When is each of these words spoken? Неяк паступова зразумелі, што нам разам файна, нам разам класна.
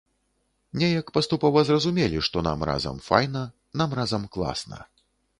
Неяк 0.83 1.09
паступова 1.17 1.59
зразумелі, 1.69 2.23
што 2.27 2.37
нам 2.47 2.63
разам 2.69 2.97
файна, 3.09 3.43
нам 3.83 3.93
разам 3.99 4.25
класна. 4.37 4.79